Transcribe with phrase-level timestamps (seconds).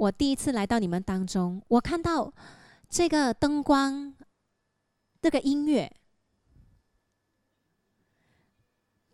[0.00, 2.32] 我第一次来到你们当中，我看到
[2.88, 4.14] 这个灯光，
[5.20, 5.94] 这个音乐。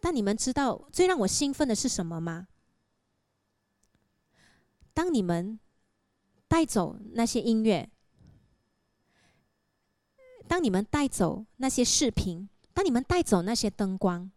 [0.01, 2.47] 但你们知道最让我兴奋的是什么吗？
[4.95, 5.59] 当你们
[6.47, 7.91] 带走那些音乐，
[10.47, 14.31] 当你们带走那些视频，当你们带走那些灯光，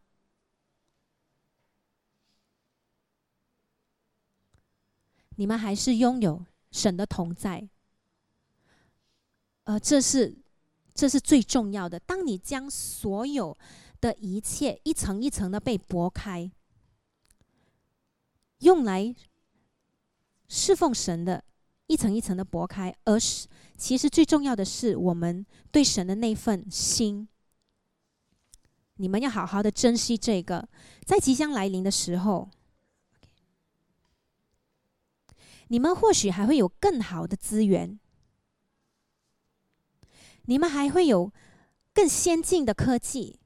[5.40, 7.66] 你们还是拥有神的同在，
[9.64, 10.36] 呃，这是
[10.94, 11.98] 这是最重要的。
[11.98, 13.58] 当你将所有
[14.02, 16.52] 的一切一层一层的被剥开，
[18.58, 19.16] 用来
[20.50, 21.42] 侍奉神的，
[21.88, 27.30] 一层一层的剥开，而是其实最重要的是我们对神的那份心。
[28.96, 30.68] 你们要好好的珍惜这个，
[31.06, 32.50] 在即将来临的时候。
[35.70, 38.00] 你们或许还会有更好的资源，
[40.46, 41.32] 你们还会有
[41.94, 43.40] 更先进的科技，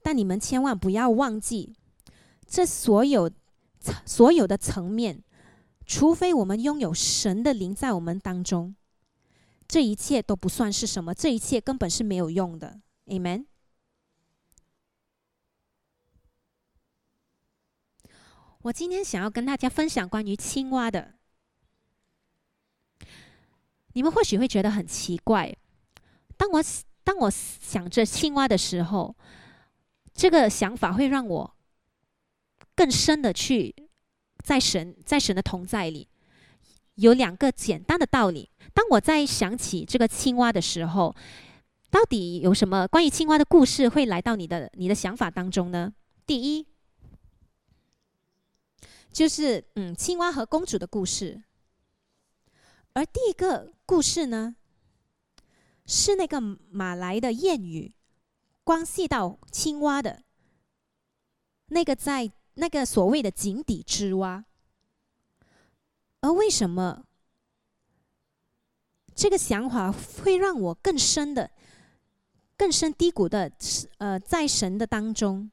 [0.00, 1.74] 但你们千万不要忘记，
[2.46, 3.30] 这所有
[4.04, 5.24] 所有的层面，
[5.84, 8.76] 除非我们拥有神的灵在我们当中，
[9.66, 12.80] 这一切都不算是什么，这一切根本是没有用的。
[13.06, 13.46] Amen。
[18.66, 21.14] 我今天想要跟大家分享关于青蛙的。
[23.92, 25.56] 你们或许会觉得很奇怪，
[26.36, 26.60] 当我
[27.04, 29.14] 当我想着青蛙的时候，
[30.12, 31.56] 这个想法会让我
[32.74, 33.72] 更深的去
[34.44, 36.08] 在神在神的同在里。
[36.96, 38.50] 有两个简单的道理。
[38.74, 41.14] 当我在想起这个青蛙的时候，
[41.88, 45.92] 到底有什么关于青蛙的故事会来到你的你的想法当中呢？
[46.26, 46.66] 第一。
[49.16, 51.42] 就是嗯，青蛙和公主的故事。
[52.92, 54.56] 而第一个故事呢，
[55.86, 57.94] 是那个马来的谚语，
[58.62, 60.22] 关系到青蛙的。
[61.68, 64.44] 那个在那个所谓的井底之蛙。
[66.20, 67.06] 而为什么
[69.14, 71.50] 这个想法会让我更深的、
[72.54, 73.50] 更深低谷的，
[73.96, 75.50] 呃，在神的当中？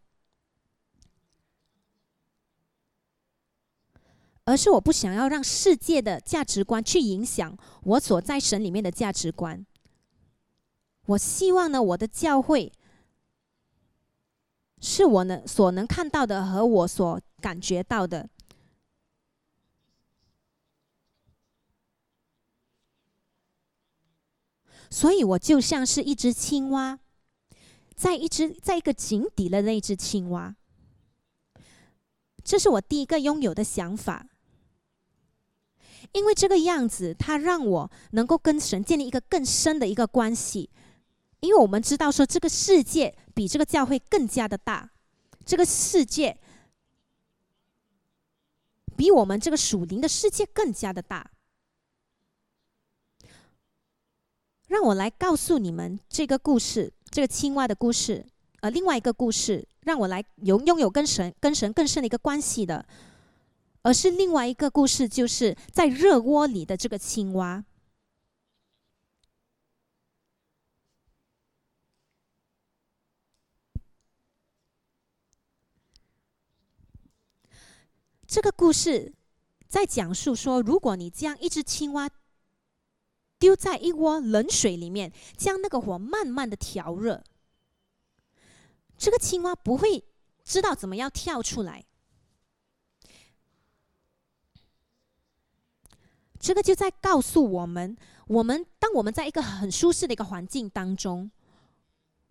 [4.45, 9.65] 而是我不想要让世界的价值观去影响我所在神里面的价值观。
[11.05, 12.71] 我希望呢，我的教会
[14.81, 18.29] 是我能所能看到的和我所感觉到的。
[24.89, 26.99] 所以我就像是一只青蛙，
[27.95, 30.55] 在一只在一个井底的那只青蛙。
[32.43, 34.27] 这是我第一个拥有的想法。
[36.13, 40.69] 因为这个样子，它让我能够跟神建立一个更深的一个关系。
[41.41, 44.91] 因为我们知道说，这个世界比这个教会更加的大，
[45.43, 46.39] 这个世界
[48.95, 51.31] 比我们这个属灵的世界更加的大。
[54.67, 58.25] 让我来告诉你们这个故事，这个青蛙的故事。
[58.61, 62.85] 呃，另外一个故事，让我来有拥有跟神、跟神更深的一个关系的。
[63.83, 67.63] 而是另外一个故事，就是在热锅里的这个青蛙。
[78.25, 79.13] 这个故事
[79.67, 82.09] 在讲述说，如果你将一只青蛙
[83.37, 87.21] 丢在一锅冷水里面，将那个火慢慢的调热，
[88.97, 90.05] 这个青蛙不会
[90.43, 91.85] 知道怎么样跳出来。
[96.43, 97.95] 这个就在告诉我们：，
[98.27, 101.31] 我们当我们在一个很舒适的一个环境当中，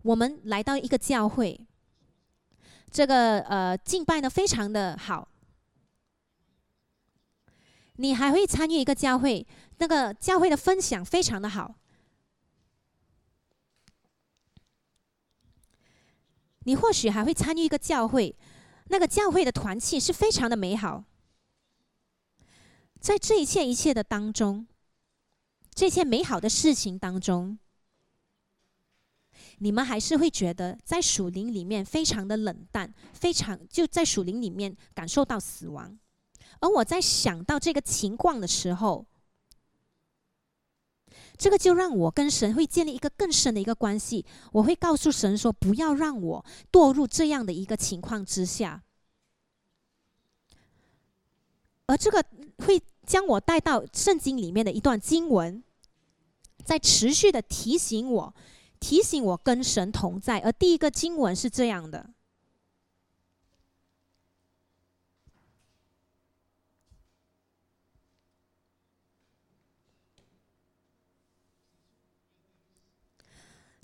[0.03, 1.59] 我们来到一个教会，
[2.91, 5.27] 这个呃敬拜呢非常的好，
[7.95, 9.47] 你还会参与一个教会，
[9.79, 11.73] 那个教会的分享非常的好，
[16.59, 18.35] 你或许还会参与一个教会，
[18.89, 21.03] 那个教会的团契是非常的美好。
[23.03, 24.65] 在这一切一切的当中，
[25.75, 27.59] 这些美好的事情当中，
[29.57, 35.99] 你们还是会觉得在属灵里面非常的冷淡，非常就在属灵里面感受到死亡。
[36.61, 39.05] 而我在想到这个情况的时候，
[41.37, 44.25] 这个就让我跟神会建立一个更深的一个关系。
[44.53, 48.81] 我会告诉神说：“不要让我堕入这样的一个情况之下。”
[51.87, 52.23] 而这个
[52.59, 55.63] 会将我带到圣经里面的一段经文，
[56.63, 58.35] 在持续的提醒我，
[58.79, 60.39] 提醒我跟神同在。
[60.39, 62.09] 而第一个经文是这样的。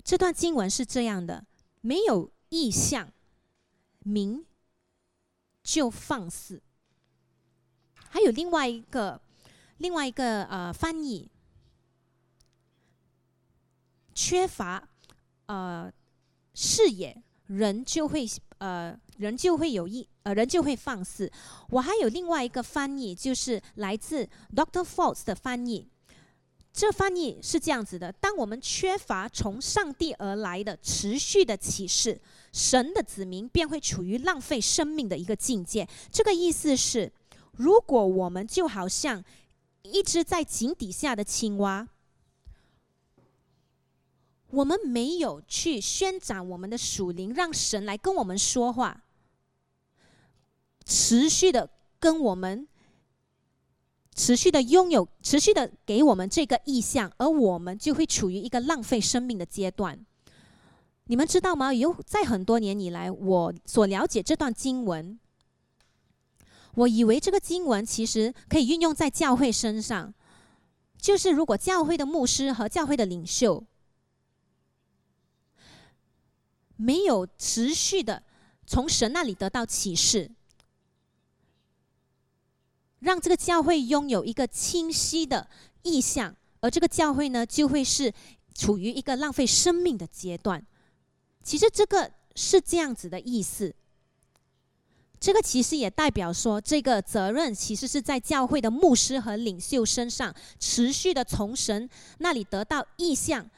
[0.02, 1.46] 这段经文是这样的：
[1.82, 3.12] 没有意象，
[4.00, 4.44] 明
[5.62, 6.62] 就放肆。
[8.12, 9.20] 还有另外一个，
[9.78, 11.30] 另外一个呃翻译，
[14.12, 14.88] 缺乏
[15.46, 15.90] 呃
[16.52, 18.26] 视野，人就会
[18.58, 21.30] 呃人就会有意呃人就会放肆。
[21.68, 25.86] 我还有另外一个翻译，就是来自 Doctor Falls 的翻译。
[26.72, 32.20] 这翻译是这样子的：当我们缺乏从上帝而来的持续的启示，
[32.52, 35.88] 神的子民便会处于浪费生命的一个境界。
[36.12, 37.12] 这个意思是，
[37.60, 39.22] 如果我们就好像
[39.82, 41.86] 一只在井底下的青蛙，
[44.48, 49.04] 我们没有去宣展我们的属灵，让神来跟我们说话，
[50.86, 51.68] 持续的
[51.98, 52.66] 跟我们。
[54.12, 60.04] 持续的拥有，持续的给我们这个意向，而我们就会处于一个浪费生命的阶段。
[61.04, 61.72] 你们知道吗？
[61.72, 65.18] 有在很多年以来，我所了解这段经文，
[66.74, 70.14] 我以为这个经文其实可以运用在教会身上，
[70.98, 73.64] 就是如果教会的牧师和教会的领袖
[76.76, 78.22] 没有持续的
[78.66, 80.30] 从神那里得到启示。
[83.00, 85.48] 让这个教会拥有一个清晰的
[85.82, 88.12] 意向，而这个教会呢，就会是
[88.54, 90.64] 处于一个浪费生命的阶段。
[91.42, 93.74] 其实这个是这样子的意思。
[95.20, 101.88] 这个其实也代表说，这个责任其实是在教会的牧师和领袖身上，持续的从神
[102.18, 103.48] 那里得到意向，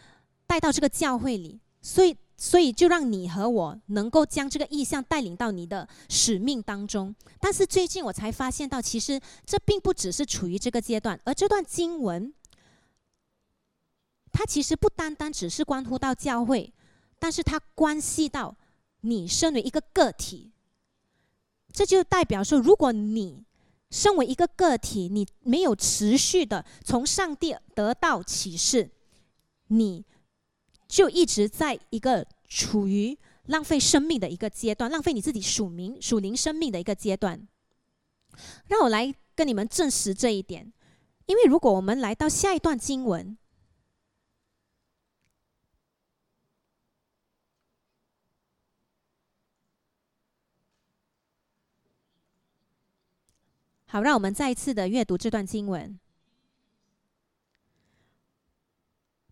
[0.47, 1.61] 带到这个教会里。
[1.81, 2.15] 所以。
[2.35, 7.15] 所以，就让你和我能够将这个意向带领到你的使命当中。
[7.39, 12.35] 但是最近我才发现到，其实这并不只是处于这个阶段，而这段经文，
[14.33, 16.73] 它其实不单单只是关乎到教会，
[17.21, 18.57] 但是它关系到
[19.03, 20.52] 你身为一个个体。
[21.73, 23.45] 这就代表说，如果你
[23.91, 28.91] 身为一个个体，你没有持续的从上帝得到启示，
[29.69, 30.05] 你。
[30.89, 37.49] 就一直在一个处于浪费生命的一个阶段，浪费你自己属灵属灵生命的一个阶段。
[38.67, 40.71] 让我来跟你们证实这一点，
[41.25, 43.39] 因为如果我们来到下一段经文，
[53.93, 56.01] 好，让我们再一次的阅读这段经文，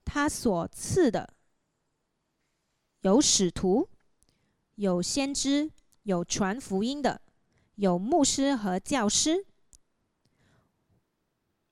[0.04, 1.32] 他所赐的。
[3.00, 3.88] 有使徒，
[4.74, 5.70] 有先知，
[6.02, 7.22] 有传福音的，
[7.76, 9.46] 有牧师和教师，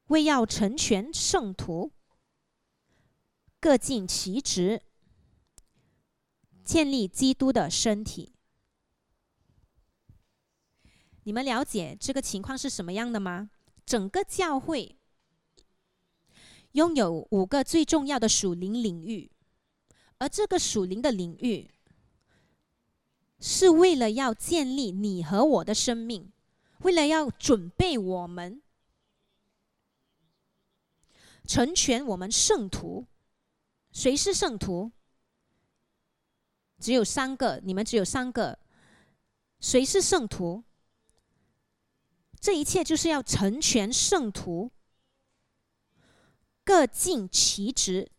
[0.07, 1.93] 为要成全圣徒，
[3.61, 4.83] 各尽其职，
[6.65, 8.38] 建立基督的身体。
[11.29, 13.51] 你们了解这个情况是什么样的吗？
[13.85, 14.97] 整个教会
[16.73, 19.31] 拥有五个最重要的属灵领域。
[20.17, 21.71] 而这个属灵的领域，
[23.39, 26.33] 是为了要建立你和我的生命，
[26.79, 28.63] 为了要准备我们
[31.45, 33.07] 成全我们圣徒。
[33.93, 34.91] 谁是圣徒？
[36.81, 38.59] 只有三个，你们只有三个。
[39.61, 40.65] 谁是圣徒？
[42.41, 44.71] 这一切就是要成全圣徒，
[46.65, 48.11] 各尽其职。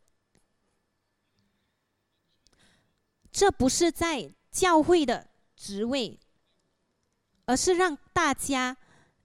[3.31, 6.19] 这不是在教会的职位，
[7.45, 8.75] 而是让大家，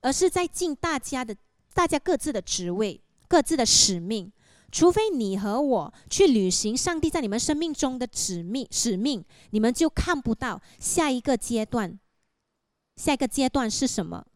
[0.00, 1.36] 而是在尽大家的、
[1.72, 4.30] 大家各自的职位、各自的使命。
[4.70, 11.98] 除非你和我去履行上帝在你们生命中的使命，使命，你们就看不到下一个阶段。
[12.96, 14.26] 下一个阶段是什么？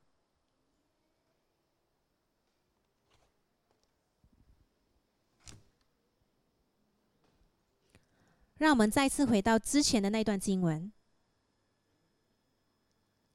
[8.59, 10.83] 让我们再次回到之前的那段经文，《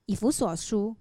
[0.05, 0.95] 以弗所书》。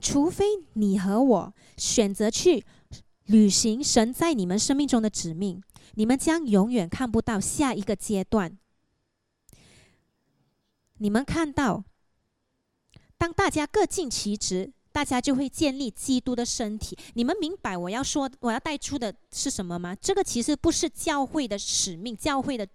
[0.00, 2.64] 除非你和我选择去
[3.26, 5.62] 履行神在你们生命中的使命，
[5.94, 8.58] 你们将永远看不到下一个阶段。
[10.94, 11.84] 你们看到，
[13.16, 16.98] 当大家各尽其职，大家就会建立基督的身体。
[17.14, 19.96] 你们明白我要说我要带出的是什么吗？
[20.00, 22.66] 这个其实不是教会的使命，教会的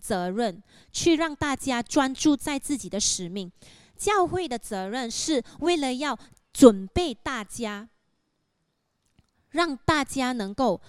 [0.00, 3.50] 责任，去让大家专注在自己的使命。
[3.96, 6.18] 教会的责任是为了要
[6.52, 7.88] 准备大家，
[9.50, 10.80] 让大家能够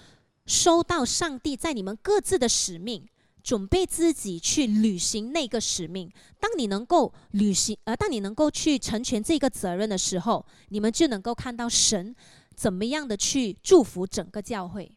[0.47, 3.07] 收到上帝在你们各自的使命。
[3.45, 6.11] 准备自己去履行那个使命。
[6.39, 12.15] 当你能够履行，呃，当你能够去成全这个责任的时候，你们就能够看到神
[12.55, 14.91] 怎么样的去祝福整个教会。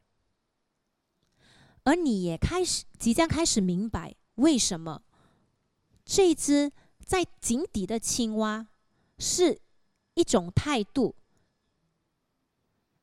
[1.85, 5.02] 而你也开始即将开始明白，为什么
[6.07, 6.73] 这只
[7.05, 8.67] 在井底的青蛙
[9.19, 9.61] 是
[10.14, 11.14] 一种态度，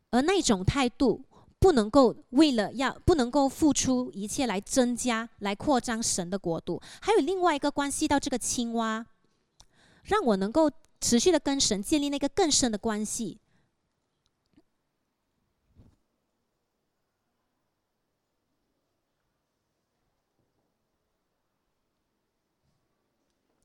[0.09, 1.23] 而那种态度。
[1.65, 9.03] 不能够为了要不能够付出一切来增加来扩张神的国度，还有另外一个关系到这个青蛙，
[10.03, 13.39] 让我能够持续的跟神建立那个更深的关系。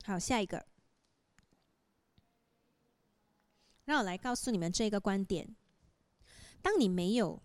[0.05, 0.65] 好，下一个，
[3.85, 5.55] 让我来告诉你们这个观点：
[6.63, 7.43] 当你没有。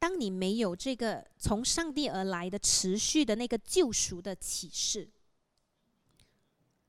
[0.00, 5.10] 当你没有这个从上帝而来的持续的那个救赎的启示，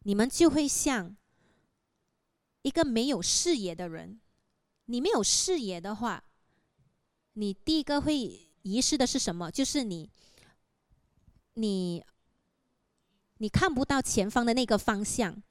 [0.03, 1.15] 你们就会像
[2.63, 4.19] 一个没有视野的人。
[4.85, 6.23] 你没有视野的话，
[7.33, 9.51] 你第一个会遗失的是什么？
[9.51, 10.09] 就是你，
[11.53, 12.03] 你，
[13.37, 15.41] 你看不到前方的那个方向，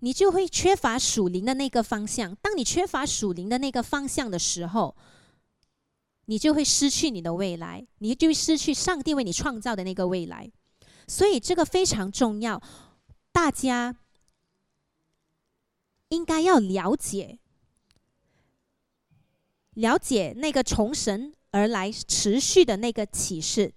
[0.00, 2.34] 你就会缺乏属灵的那个方向。
[2.36, 4.96] 当你缺乏属灵的那个方向的时候，
[6.30, 10.48] 你就会失去你的未来，你就会失去上帝为你创造的那个未来。
[11.08, 12.62] 所以这个非常重要，
[13.32, 13.96] 大家
[16.10, 17.40] 应该要了解，
[19.74, 23.74] 了解那个从神而来持续的那个启示，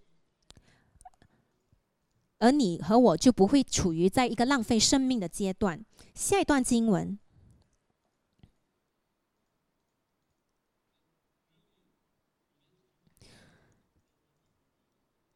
[2.37, 5.83] 而你和我就不会处于在一个浪费生命的阶段。
[6.13, 7.17] 下一段经文。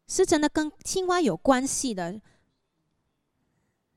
[0.08, 2.22] 是真的跟青蛙有关系的，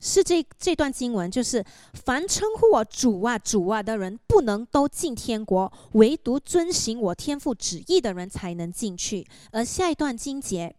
[0.00, 9.24] 是这这段经文，就是凡称呼我主啊主啊的人，不能都进天国，唯独遵行我天父旨意的人才能进去。
[9.52, 10.74] 而下一段经节，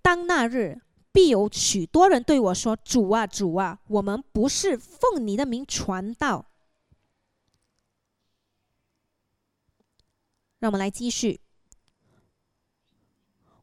[0.00, 0.80] 当那日
[1.12, 6.46] 必有许多人对我说：“主啊主啊，我们不是奉你的名传道。”
[10.58, 11.41] 让我们来继续。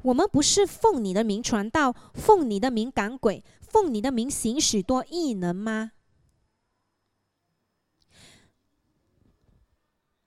[0.03, 5.91] 我们不是奉你的名传道，奉你的名赶鬼，奉你的名行许多异能吗？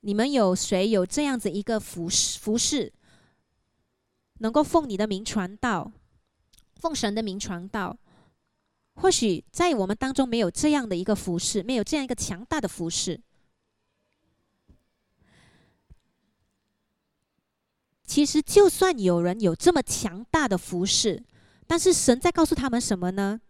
[0.00, 2.92] 你们有谁有这样子一个服饰服饰，
[4.38, 5.92] 能够奉你的名传道，
[6.74, 7.96] 奉神的名传道？
[8.94, 13.22] 或许在我们当中没有这样的一个服饰，没有这样一个强大的服饰。
[18.04, 21.24] 其实，就算有人有这么强大的服饰，
[21.66, 23.40] 但是神在告诉他们什么呢？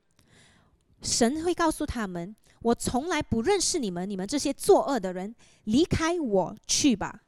[1.01, 7.23] 神会告诉他们：“我从来不认识你们，你们这些作恶的人，离开我去吧。”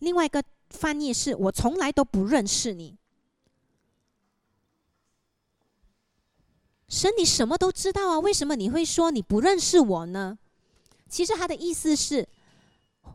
[0.00, 2.98] 另外一个翻译是：“我从来都不认识你。”
[6.88, 8.20] 神，你什么都知道啊？
[8.20, 10.38] 为什么你会说你不认识我呢？
[11.08, 12.28] 其实他的意思是。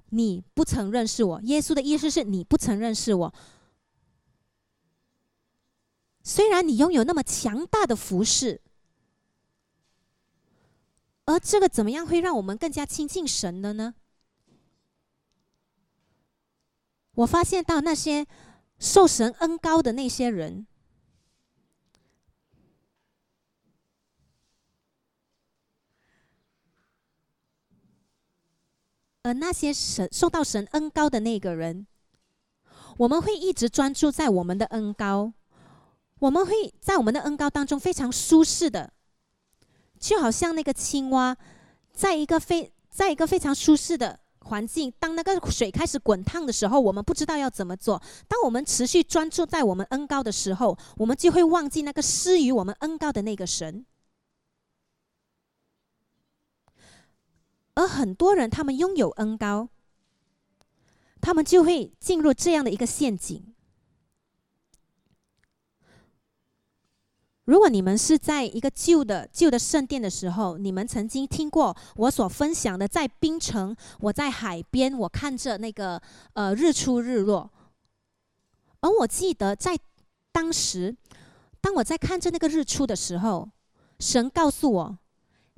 [0.10, 3.34] 你不曾认识我，耶稣的意思是你不曾认识我。
[6.24, 8.62] 虽然你拥有那么强大的服饰，
[11.26, 13.96] 而这个怎么样会让我们更加亲近神的呢？
[17.16, 18.28] 我发现到那些
[18.78, 20.68] 受神恩高的那些人。
[29.28, 31.86] 而那些神受到神恩高的那个人，
[32.96, 35.34] 我们会一直专注在我们的恩高，
[36.20, 38.94] 我们会在我们的恩高当中非常舒适的，
[40.00, 41.36] 就好像那个青蛙，
[41.94, 48.02] 在一个非在一个非常舒适的环境，当那个水开始滚烫的时候，我们不知道要怎么做。
[48.30, 53.86] 当我们持续专注在我们恩高的时候，我们就会忘记那个施予我们恩高的那个神。
[57.78, 59.70] 而很多人他们拥有恩高。
[61.22, 63.54] 他们就会进入这样的一个陷阱。
[67.46, 76.02] 如果你们是在一个旧的旧的圣殿的时候你们曾经听过我所分享的在冰城我在海边我看着那个
[76.34, 77.50] 呃日出日落。
[78.82, 79.78] 而我记得在
[80.32, 80.96] 当时
[81.62, 83.50] 当我在看着那个日出的时候
[84.00, 85.00] 神告诉我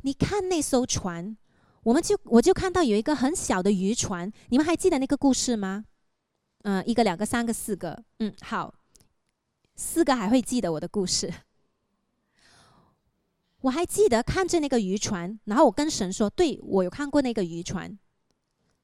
[0.04, 1.36] 你看那艘船
[1.84, 5.86] 我们就我就看到有一个很小的渔船，你们还记得那个故事吗？
[6.64, 8.74] 嗯，一个、两个、三个、四个，嗯，好，
[9.76, 11.34] 四个还会记得我的故事。
[13.62, 17.98] 我还记得看着那个渔船，然后我跟神说：“对我有看过那个渔船。”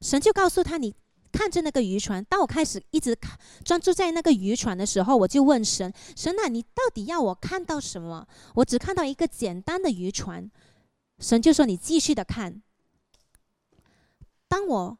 [0.01, 0.93] 神就告诉他：“你
[1.31, 8.27] 看着那个渔船。”当我开始一直看专注在那个渔船的时候，我就问神：“神啊，你到底要我看到什么？
[8.55, 10.49] 我只看到一个简单的渔船。”
[11.19, 12.61] 神就说：“你继续的看。”
[14.55, 14.97] 当我。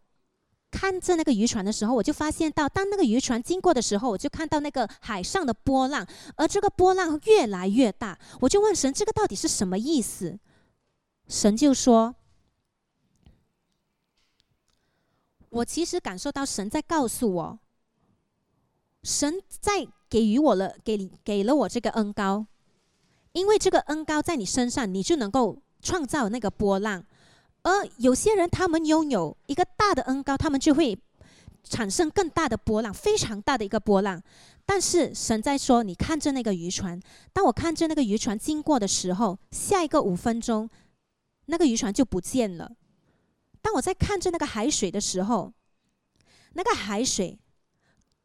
[0.72, 8.20] 看着那个渔船的时候，我就发现到，当那个渔船经过的时候，我就看到那个海上的波浪，而这个波浪越来越大。
[8.42, 10.38] 我就问神：“这个到底是什么意思？”
[11.30, 12.16] 神就说
[15.48, 17.60] ：“我其实感受到神在告诉我，
[19.04, 22.46] 神在给予我了，给给了我这个恩高，
[23.32, 27.06] 因为这个恩高在你身上，你就能够创造那个波浪。”
[27.66, 30.96] 而有些人，他们拥有一个大的恩高，他们就会
[31.64, 34.22] 产生更大的波浪，非常大的一个波浪。
[34.68, 37.00] 但是神在说：“你看着那个渔船，
[37.34, 40.70] 当我看着那个渔船经过的时候，下一个五分钟，
[41.48, 42.72] 那个渔船就不见了。
[43.64, 45.52] 当我在看着那个海水的时候，
[46.54, 47.40] 那个海水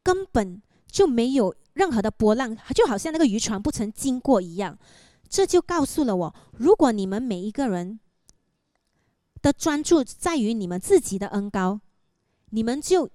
[0.03, 4.77] 根本就没有任何的波浪，就好像那个渔船不曾经过一样。
[5.27, 7.99] 这就告诉了我：如果你们每一个人，
[9.41, 11.81] 的专注在于你们自己的恩高，
[12.49, 13.09] 你们就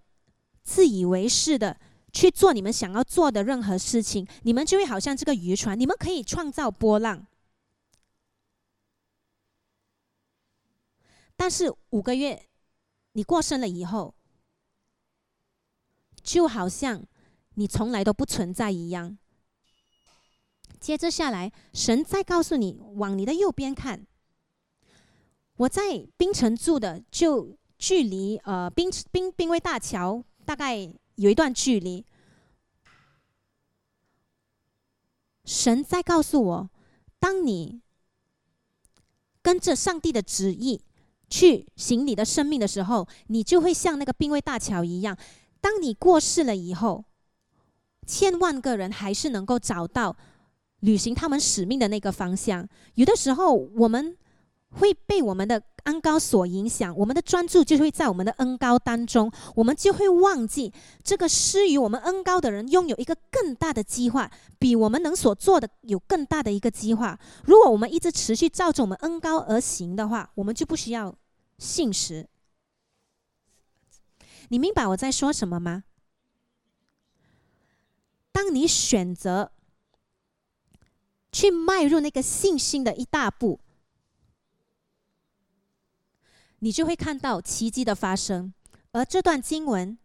[0.62, 1.78] 自以为是的
[2.12, 7.26] 去做你们想要做的任何事情，你们就会好像这个渔船，你们可以创造波浪。
[11.36, 12.48] 但是五个月
[13.12, 14.14] 你过生了以后，
[16.22, 17.04] 就好像
[17.54, 19.18] 你从来都不存在一样。
[20.80, 24.06] 接着下来，神再告诉你往你的右边看。
[25.56, 30.76] 我在槟城住的，就距离呃滨滨滨威大桥大概
[31.14, 32.04] 有一段距离。
[35.46, 36.70] 神在告诉我，
[37.18, 37.80] 当你
[39.40, 40.82] 跟着上帝的旨意
[41.30, 45.16] 去行你的生命的时候，你就会像那个滨威大桥一样。
[45.62, 47.04] 当你过世了以后，
[48.06, 50.14] 千万个人还是能够找到
[50.80, 52.68] 履行他们使命的那个方向。
[52.96, 54.18] 有的时候，我们。
[54.72, 67.18] 会被我们的恩高所影响，我们的专注就会在我们的恩高当中，我们就会忘记这个施予我们恩高的人拥有一个更大的计划，比我们能所做的有更大的一个计划。
[67.44, 71.14] 如果我们一直持续照着我们恩高而行的话，我们就不需要
[71.58, 72.28] 信实。
[74.48, 75.84] 你明白我在说什么吗？
[78.32, 79.52] 当你选择
[81.32, 83.60] 去迈入那个信心的一大步。
[86.60, 88.52] 你就会看到奇迹的发生，
[88.92, 89.98] 而这段经文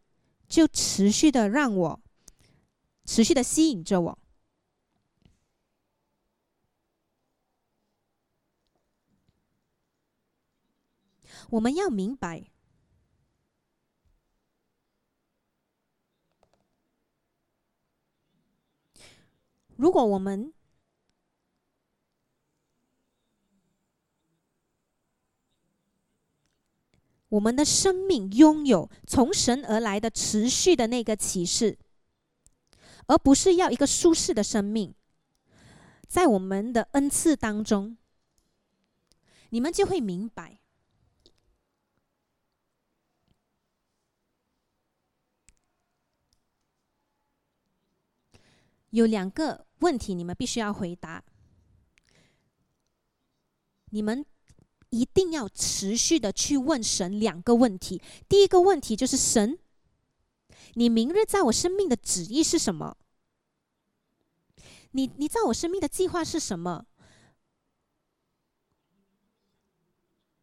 [0.47, 2.01] 就持续的让我
[3.05, 4.19] 持续的吸引着我。
[11.49, 12.45] 我们要明白，
[19.75, 20.53] 如果我们
[27.31, 31.79] 我们的生命拥有从神而来的持续的那个启示，
[33.07, 34.93] 而不是要一个舒适的生命。
[36.09, 37.97] 在我们的恩赐当中，
[39.49, 40.59] 你们就会明白，
[48.89, 51.23] 有两个问题你们必须要回答。
[53.91, 54.25] 你们。
[54.91, 58.01] 一定要持续的去问神两个问题。
[58.29, 59.57] 第一个问题就是神，
[60.75, 62.95] 你明日在我生命的旨意是什么？
[64.91, 66.85] 你你在我生命的计划是什么？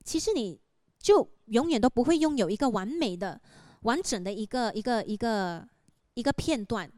[0.02, 0.58] 其实你
[0.98, 3.40] 就永远都不会拥有一个完美的、
[3.82, 5.68] 完整的一个一个一个
[6.14, 6.90] 一个片段。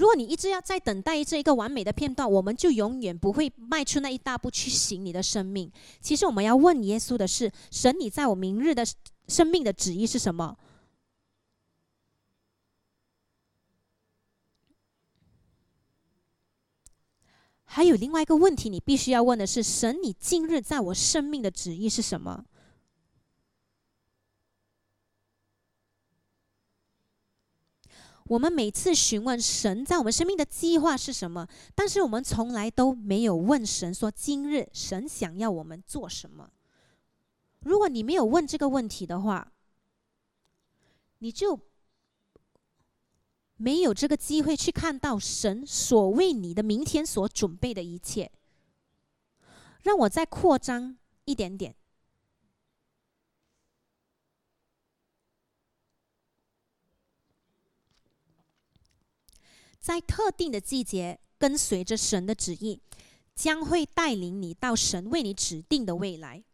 [0.00, 5.70] 如果你一直要在等待这一个完美的片段，我们就永远不会迈出那一大步去行你的生命。
[6.00, 8.82] 其实我们要问耶稣的是：神，你在我明日的
[9.28, 10.56] 生命的旨意是什么？
[17.64, 22.46] 还有另外一个问题，你必须要问的是：神，你今日在我生命的旨意是什么？
[28.30, 36.48] 我们每次询问神在我们生命的计划是什么，但是我们从来都没有问神说：今日神想要我们做什么？
[37.58, 39.50] 如果你没有问这个问题的话，
[41.18, 41.58] 你就
[43.56, 48.30] 没有这个机会去看到神所为你的明天所准备的一切。
[49.82, 51.74] 让我再扩张一点点。
[59.80, 62.80] 在特定的季节，跟随着神的旨意，
[63.34, 66.44] 将会带领你到神为你指定的未来。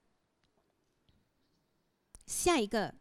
[2.25, 2.95] 下一个，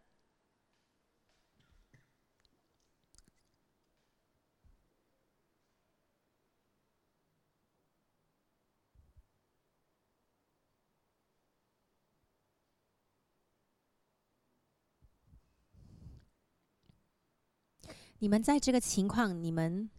[18.19, 19.89] 你们在这个情况，你们。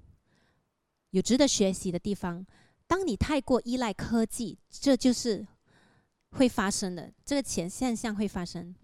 [1.16, 2.46] 有值得学习的地方。
[2.86, 5.46] 当你太过依赖科技，这就是
[6.32, 8.74] 会发生的这个前现象会发生。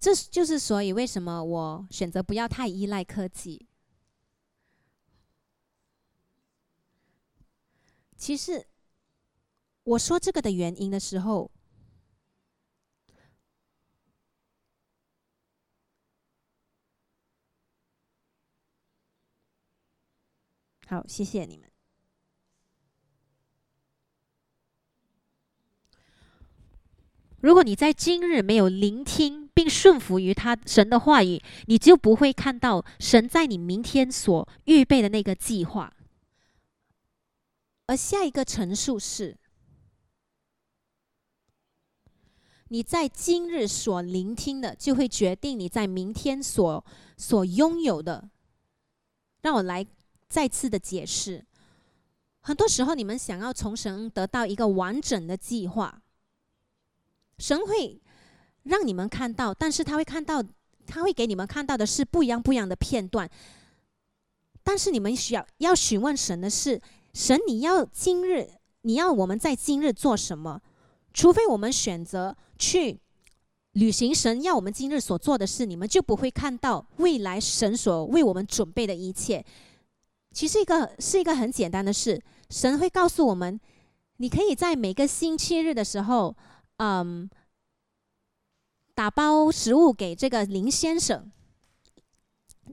[0.00, 3.68] 这就是所以为什么我选择不要太依赖科技。
[8.16, 8.66] 其实
[9.84, 11.48] 我说这个的原因的时候。
[20.92, 21.66] 好，谢谢你们。
[27.40, 35.96] 如果你在今日没有聆听并顺服于他神的话语，你就不会看到神在你明天所预备的那个计划。
[37.86, 39.38] 而下一个陈述是：
[42.68, 46.84] 你在今日所聆听的，就会决定你在明天所
[47.16, 48.28] 所拥有的。
[49.40, 49.86] 让我来。
[50.32, 51.44] 再次的解释，
[52.40, 56.00] 很多时候你们想要从神得到一个完整的计划，
[57.36, 58.00] 神会
[58.62, 60.42] 让你们看到，但是他会看到，
[60.86, 63.28] 他会给你们看到的是不一样不一样的片段。
[64.62, 66.80] 但是你们需要要询问神的是，
[67.12, 70.62] 神你要今日你要我们在今日做什么？
[71.12, 72.98] 除非我们选择去
[73.72, 79.44] 履行神要我们今日所做的事，你们就不会看到未来神所为我们准备的一切。
[80.32, 83.60] 其实一个是一个很简单的事，神会告诉我们，
[84.16, 86.34] 你可以在每个星期日的时候，
[86.78, 87.28] 嗯，
[88.94, 91.30] 打包食物给这个林先生。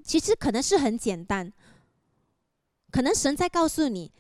[0.04, 1.52] 其实可能是很简单，
[2.92, 4.12] 可能神在告诉你，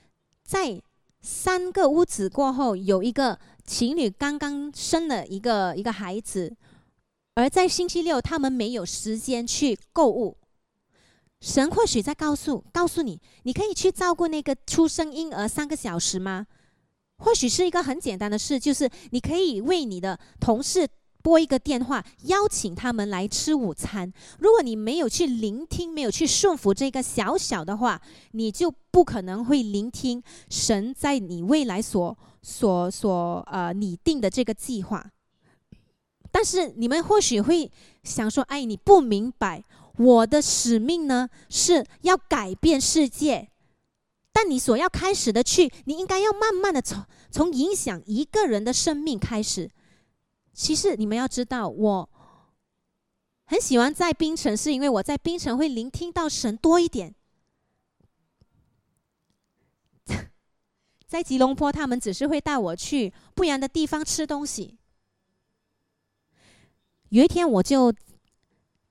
[0.43, 0.81] 在
[1.21, 6.53] 三个屋子过后，有一个情侣刚刚生了一个一个孩子，
[7.35, 10.38] 而在星期六他们没有时间去购物。
[11.41, 16.47] 神或许在告诉告诉你，你可以去照顾那个出生婴儿三个小时吗？
[17.17, 20.87] 或许是一个很简单的事，就是你可以为你的同事
[21.21, 24.11] 拨一个电话，邀请他们来吃午餐。
[24.39, 35.09] 如果你没有去聆听，没有去顺服这个小小的话，你就不可能会聆听神在你未来所所所呃拟定的这个计划。
[36.31, 37.71] 但是你们或许会
[38.03, 39.63] 想说：“哎，你不明白。”
[39.99, 43.51] 我的使命呢，是要改变世界。
[44.31, 49.69] 但你所要开始的去，你应该要慢慢的从从影响一个人的生命开始。
[50.53, 52.09] 其实你们要知道，我
[53.43, 57.13] 很喜欢在槟城，是因为我在槟城会聆听到神多一点。
[61.05, 64.77] 在吉隆坡，他们只是会带我去不一样的地方吃东西。
[67.09, 67.93] 有一天，我就。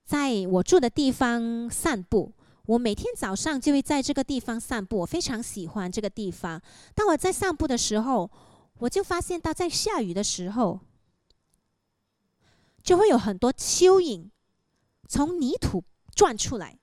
[0.09, 2.33] 在我住的地方散步，
[2.65, 6.59] 我每天早上就会在这个地方散步，我非常喜欢这个地方。
[6.95, 8.27] 当我在散步的时候，
[8.79, 10.79] 我就发现到在下雨的时候，
[12.81, 14.29] 就会有很多蚯蚓
[15.07, 15.83] 从泥土
[16.15, 16.79] 钻出来。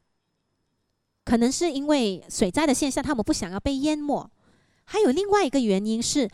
[1.24, 4.30] 可能是因为水灾的现象，他们不想要被淹没。
[4.84, 6.30] 还有另外一个原因是，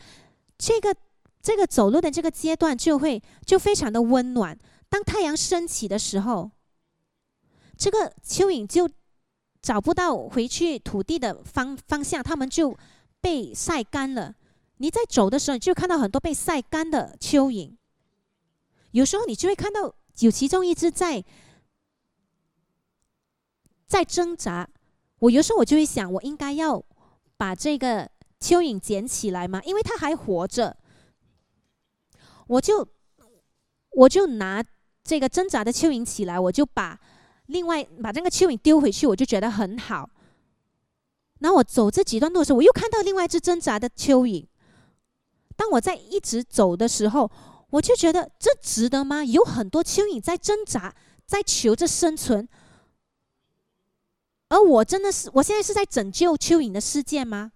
[0.59, 0.95] 这个
[1.41, 4.55] 这个走路的这个阶段就会就非常的温暖。
[4.89, 6.51] 当太阳升起的时候。
[7.77, 8.89] 这个蚯蚓就
[9.61, 12.77] 找不到回去土地的方方向，它们就
[13.21, 14.35] 被晒干了。
[14.77, 17.75] 你在走的时候，你就看到很多被晒干的蚯蚓。
[18.91, 21.23] 有时候你就会看到有其中一只在
[23.87, 24.69] 在挣扎。
[25.19, 26.83] 我有时候我就会想，我应该要
[27.37, 28.09] 把这个
[28.39, 29.61] 蚯蚓捡起来吗？
[29.63, 30.77] 因为它还活着。
[32.47, 32.85] 我就
[33.91, 34.61] 我就拿
[35.03, 36.99] 这个挣扎的蚯蚓起来，我就把
[37.47, 40.09] 另外把这个蚯蚓丢回去，我就觉得很好。
[41.39, 44.45] 然后我走这几段路的时候，我又看到另外一只挣扎的蚯蚓。
[45.55, 47.29] 当我在一直走的时候，
[47.69, 49.23] 我就觉得这值得吗？
[49.23, 52.47] 有很多蚯蚓在挣扎，在求着生存，
[54.49, 57.51] 而我真的是，我现在是在拯救蚯蚓的世界吗？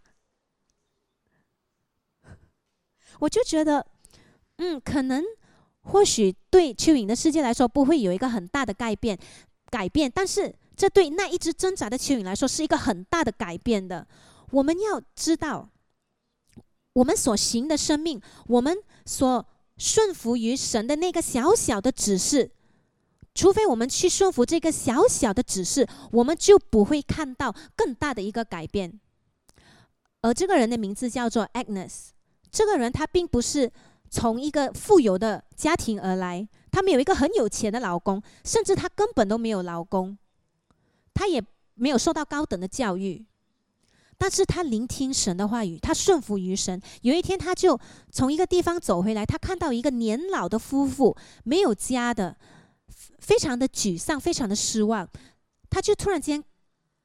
[3.19, 3.87] 我就觉得，
[4.57, 5.23] 嗯，可能
[5.81, 9.17] 或许对蚯蚓的世界来说不会有一个很大的改变，
[9.69, 10.55] 改变，但是。
[10.79, 14.07] 这对那一只挣扎的蚯蚓来说是一个很大的改变的。
[14.51, 15.71] 我们要知道，
[16.93, 19.43] 我们所行的生命，我们所
[19.79, 22.51] 顺服于神的那个小小的指示，
[23.33, 28.99] 除非我们去顺服这个小小的指示，我们就不会看到更大的一个改变。
[30.21, 32.09] 而这个人的名字叫做 Agnes。
[32.51, 33.71] 这个人他并不是
[34.09, 40.17] 从一个富有的家庭而来，他们有一个很有钱的老公，甚至他根本都没有老公。
[41.13, 41.43] 他也
[41.73, 43.25] 没有受到高等的教育，
[44.19, 46.79] 但是他聆听神的话语，他顺服于神。
[47.01, 47.79] 有一天，他就
[48.11, 52.37] 从一个地方走回来，他看到一个年老的夫妇，没有家的，
[53.19, 55.07] 非常的沮丧，非常的失望。
[55.69, 56.43] 他就突然间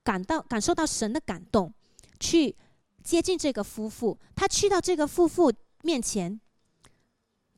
[0.05, 1.73] 感到感受到神的感动，
[2.21, 2.55] 去
[3.03, 4.19] 接近这个夫妇。
[4.35, 6.39] 他去到这个夫妇面前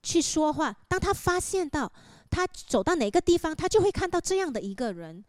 [0.05, 0.77] 去说话。
[0.87, 1.91] 当他发现到
[2.31, 5.25] 他走到哪个地方，他就会看到这样的一个人。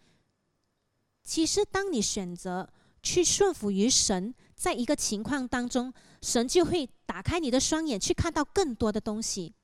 [1.24, 2.70] 其实，当你选择
[3.02, 9.56] 去顺服于神，在一个情况当中，神就会打开你的双眼，去看到更多的东西。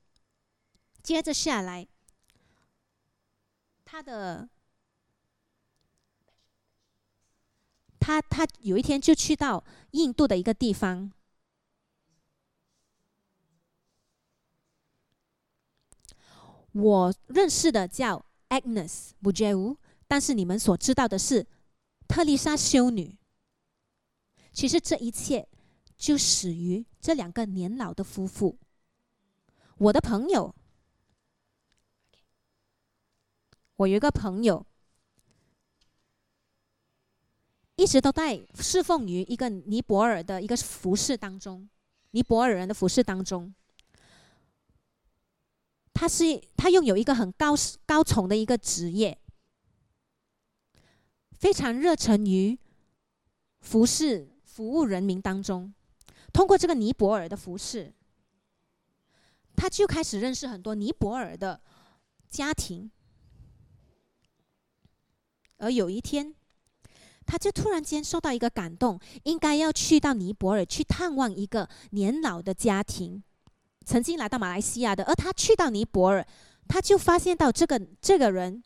[1.02, 1.86] 接着下来，
[3.84, 4.48] 他的
[8.00, 11.12] 他他有一天就去到印度的一个地方，
[16.72, 19.76] 我认识的叫 Agnes b u j e u
[20.08, 21.46] 但是你们所知道的是，
[22.08, 23.18] 特丽莎修女。
[24.52, 25.48] 其实这一切
[25.96, 28.58] 就始于这两个年老的夫妇。
[29.78, 30.54] 我的朋友，
[33.76, 34.66] 我有一个朋友，
[37.76, 41.68] 一直都在侍奉于一个尼泊尔的一个服饰当中，
[42.10, 43.54] 尼泊尔人的服饰当中。
[46.02, 47.54] 他是他拥有一个很高
[47.86, 49.16] 高崇的一个职业。
[51.30, 52.58] 非常热忱于
[53.60, 55.72] 服侍、服务人民当中，
[56.32, 57.94] 通过这个尼泊尔的服饰，
[59.54, 61.60] 他就开始认识很多尼泊尔的
[62.28, 62.90] 家庭。
[65.58, 66.34] 而有一天，
[67.24, 73.22] 他就突然间受到一个感动，应该要去到尼泊尔去探望一个年老的家庭，
[73.82, 75.04] 曾经来到马来西亚的。
[75.04, 76.26] 而他去到尼泊尔，
[76.68, 78.62] 他就发现到这个这个人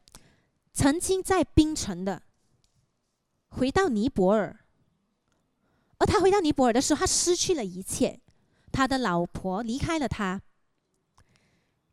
[0.73, 2.23] 曾经在槟城的。
[3.49, 4.61] 回到尼泊尔，
[5.99, 8.21] 而他回到尼泊尔的时候，他失去了一切。
[8.71, 10.43] 他的老婆离开了他，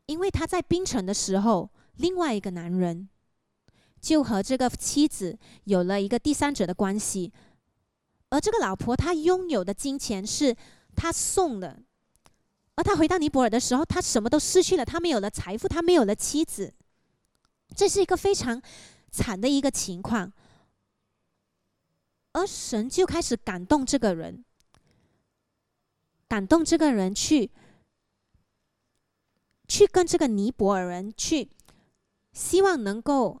[0.04, 3.08] 因为他在槟城的时候，另外一个男人
[3.98, 7.32] 就和这个妻子有了一个第三者的关系。
[8.28, 10.54] 而这个老婆，她拥有的金钱是
[10.94, 11.80] 他送的，
[12.76, 16.74] 而他回到尼泊尔的时候，他什么都失去了，他没有了财富，他没有了妻子，
[17.76, 18.60] 这是一个非常
[19.10, 20.32] 惨的一个情况。
[22.32, 24.44] 而神就开始感动这个人，
[26.26, 27.52] 感动这个人去，
[29.68, 31.48] 去跟这个尼泊尔人去，
[32.32, 33.40] 希望能够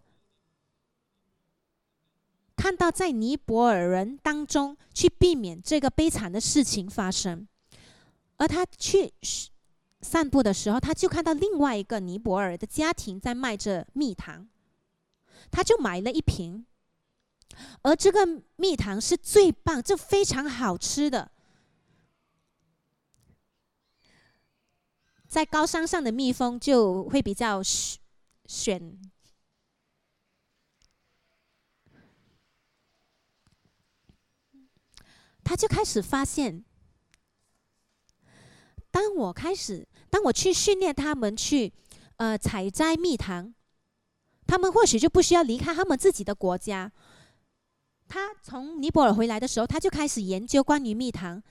[2.54, 7.48] 看到在尼泊尔人当中去避免这个悲惨的事情发生。
[8.36, 9.12] 而他去
[10.00, 14.48] 散步的时候，他就看到另外一个尼泊尔的家庭在卖着蜜糖，
[15.50, 16.66] 他就买了一瓶。
[17.82, 21.30] 而这个蜜糖是最棒，这非常好吃的。
[25.28, 27.62] 在高山上的蜜蜂就会比较
[28.46, 29.00] 选，
[35.42, 36.64] 他就开始发现，
[38.94, 41.72] 当我开始，当我去训练他们去，
[42.14, 43.52] 呃，采摘蜜糖，
[44.46, 46.92] 他们或许就不需要离开他们自己的国家。
[48.06, 51.42] 他从尼泊尔回来的时候，他就开始研究关于蜜糖，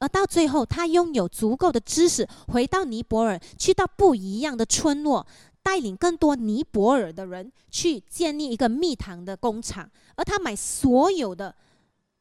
[0.00, 5.26] 而到最后，他拥有足够的知识，回到尼泊尔，去到不一样的村落，
[5.62, 9.90] 带领更多尼泊尔的人去建立一个蜜糖的工厂。
[10.16, 11.54] 而他买所有的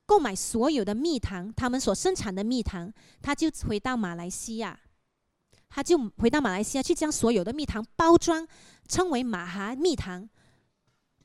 [0.07, 2.91] 购买所有的蜜糖，他们所生产的蜜糖，
[3.21, 4.79] 他就回到马来西亚，
[5.69, 8.47] 他就回到马来西亚去将所有的蜜糖包装，
[8.87, 10.27] 称为马哈蜜糖。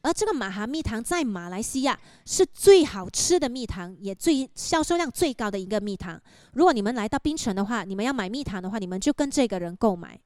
[0.02, 6.20] 而这个马哈蜜糖在马来西亚是最好吃的蜜糖，也最销售量最高的一个蜜糖。
[6.54, 10.20] 如果你们来到槟城的话，你们要买蜜糖的话，你们就跟这个人购买。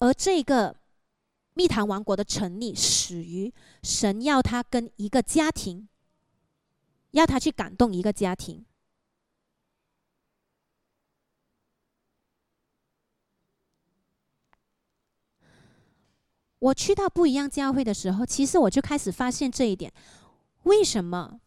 [0.00, 0.74] 而这个
[1.58, 5.88] 蜜糖王国的成立始于神要他跟一个家庭，
[7.10, 8.64] 要他去感动一个家庭。
[16.60, 19.92] 我去到不一样教会的时候，其实我就开始发现这一点：
[20.62, 21.40] 为什么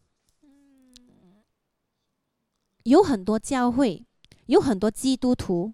[2.82, 4.04] 有很多教会，
[4.44, 5.72] 有很多基督徒，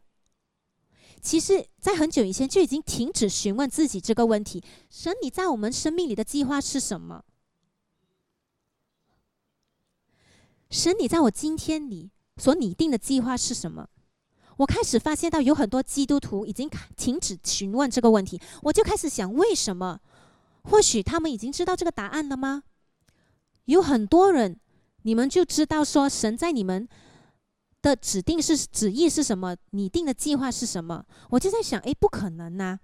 [1.22, 7.24] 其实在很久以前就已经停止询问自己这个问题：神，你在我们生命里的计划是什么？
[10.70, 13.88] 神，你在我今天里所拟定的计划是什么？
[14.58, 20.00] 我开始发现到有很多基督徒已经停止询问这个问题，我就开始想，为什么？
[20.64, 22.64] 或许他们已经知道这个答案了吗？
[23.66, 24.58] 有很多人，
[25.02, 26.88] 你们就知道说，神在你们
[27.80, 31.04] 的指定是旨意是什么，拟定的计划是什么？
[31.30, 32.78] 我就在想，诶，不可能呐，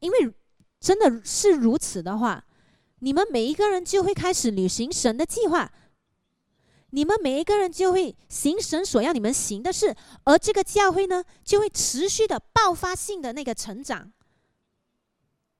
[0.00, 0.34] 因为
[0.80, 2.44] 真的是如此的话，
[3.00, 5.72] 你们每一个人就会开始履行神的计划。
[6.90, 14.12] 你们每一个人就会行神所要你们行的事，而这个教会呢，就会持续的爆发性的那个成长。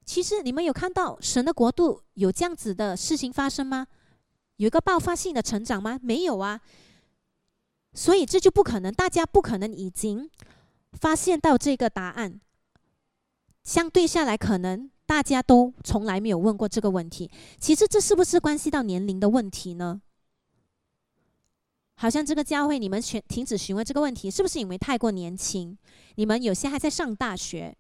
[0.05, 3.89] 其实你们有看到神的国度有这样子的事情发生吗？
[4.57, 5.99] 有一个爆发性的成长吗？
[6.01, 6.61] 没有啊。
[7.97, 10.31] 所以这就不可能，大家不可能已经
[10.93, 12.39] 发现到这个答案。
[13.65, 17.31] 相对下来，可能大家都从来没有问过这个问题。
[17.59, 20.03] 其实这是不是关系到年龄的问题呢？
[21.95, 25.77] 好像这个教会，你们全停止询问这个问题，是不是因为太过年轻？
[26.17, 27.75] 你们有些还在上大学，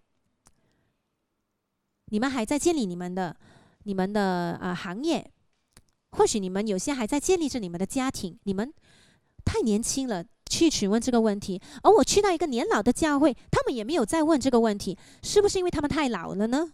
[2.06, 3.36] 你们还在建立你们的、
[3.84, 5.30] 你们的啊行业，
[6.12, 8.38] 或许你们有些还在建立着你们的家庭。
[8.44, 8.72] 你们
[9.46, 11.62] 太年轻了，去询问这个问题。
[11.82, 16.72] 而我去到一个年老的教会，他们也没有再问这个问题，是不是因为他们太老了呢？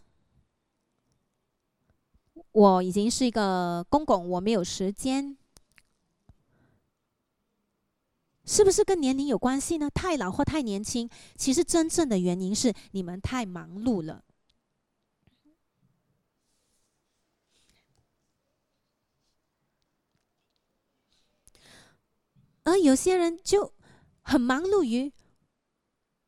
[2.51, 5.37] 我已经是一个公公，我没有时间。
[8.45, 9.89] 是不是跟年龄有关系呢？
[9.89, 14.25] 太老或太年轻，其实真正的原因是你们太忙碌了。
[22.65, 23.75] 而有些人就
[24.23, 25.13] 很忙碌于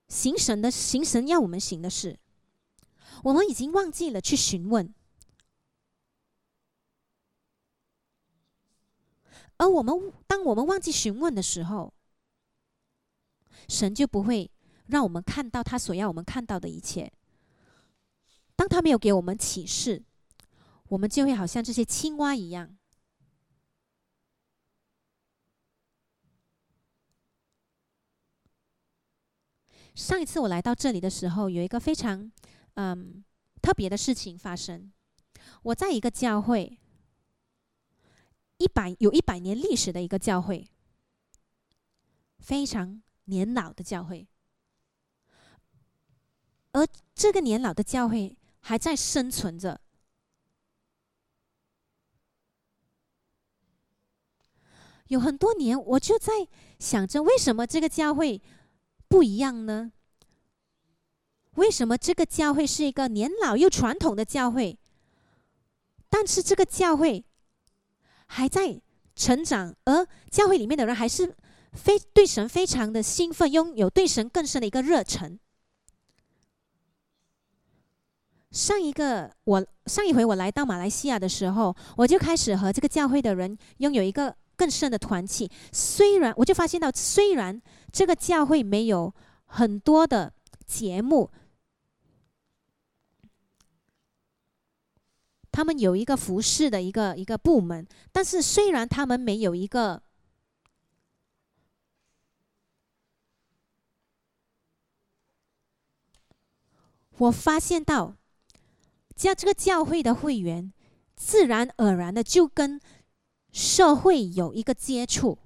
[0.08, 2.18] 行神的行神要我们行的事，
[3.22, 4.92] 我们已经忘记了去询问。
[9.56, 11.94] 而我们当我们忘记询问的时候，
[13.68, 14.50] 神就不会
[14.86, 17.12] 让我们看到他所要我们看到的一切。
[18.56, 20.04] 当他没有给我们启示，
[20.88, 22.76] 我们就会好像这些青蛙一样。
[29.94, 32.30] 上一次我来到这里的时候，有一个非常
[32.74, 33.24] 嗯
[33.62, 34.92] 特别的事情发生。
[35.62, 36.78] 我在一个教会，
[38.58, 40.68] 一百有一百年历史的一个教会，
[42.38, 43.00] 非常。
[43.26, 44.28] 年老的教会，
[46.72, 49.80] 而这个年老的教会还在生存着。
[55.06, 56.46] 有很多年，我就在
[56.78, 58.42] 想着，为什么这个教会
[59.08, 59.92] 不一样呢？
[61.56, 64.78] 为什么这个教会是一个年老又传统的教会，
[66.08, 67.24] 但是这个教会
[68.26, 68.80] 还在
[69.14, 71.34] 成长，而教会里面的人还是？
[71.76, 75.40] 非对神非常的兴奋，拥有对神更深的一个热忱。
[78.52, 85.50] 上一个我上一回我来到马来西亚的时候，我就开始和这个教会的人拥有一个更深的团契。
[85.72, 87.60] 虽然我就发现到，虽然
[87.92, 89.14] 这个教会没有
[89.46, 90.32] 很多的
[90.66, 91.30] 节目，
[95.50, 100.02] 他们有一个服饰的一个一个部门，但是虽然他们没有一个。
[107.18, 108.16] 我发现到，
[109.14, 110.72] 教这个教会的会员，
[111.14, 112.80] 自然而然的就跟
[113.54, 115.38] 社会有一个接触，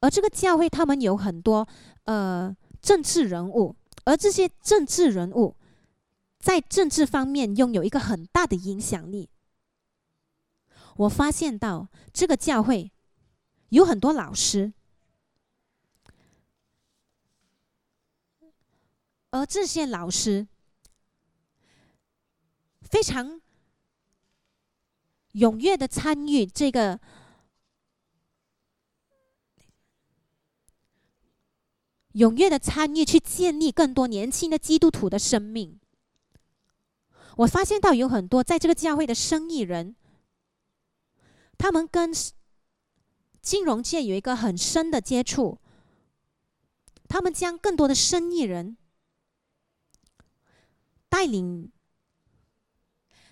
[0.00, 1.66] 而这个教会他们有很多
[2.06, 5.54] 呃政治人物，而这些政治人物
[6.40, 9.30] 在政治方面拥有一个很大的影响力。
[10.96, 12.90] 我发现到这个教会
[13.68, 14.72] 有很多老师，
[19.30, 20.48] 而这些老师
[22.80, 23.40] 非常
[25.34, 27.00] 踊跃的参与这个。
[32.14, 35.80] 踊跃的参与，去建立更多年轻的基督徒的生命。
[37.38, 39.96] 我发现到有很多在这个教会的生意人，
[41.58, 42.12] 他们跟
[43.42, 45.58] 金融界有一个很深的接触，
[47.08, 48.76] 他们将更多的生意人
[51.08, 51.72] 带领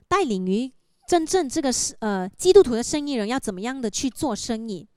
[0.09, 0.72] 带领于
[1.12, 4.88] 真正这个是呃基督徒的生意人要怎么样的去做生意，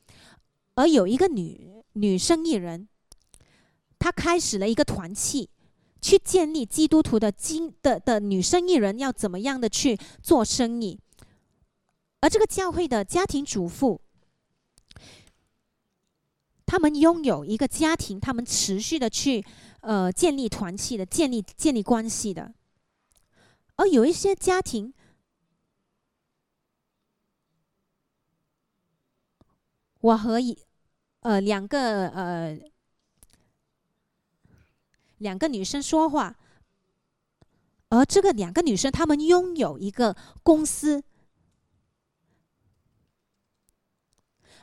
[0.75, 2.87] 而有一个女女生意人。
[3.99, 5.49] 她开始了一个团契，
[6.01, 10.97] 去建立基督徒的经的的女生意人要怎么样的去做生意，
[12.21, 13.99] 而这个教会的家庭主妇，
[16.65, 19.43] 他们拥有一个家庭，他们持续的去
[19.81, 22.53] 呃建立团契的，建立建立关系的，
[23.75, 24.93] 而有一些家庭，
[30.05, 30.57] 我和一
[31.21, 32.59] 呃两个呃。
[35.19, 36.35] 两个女生说话，
[37.87, 41.01] 而这个两个女生，她们拥有一个公司，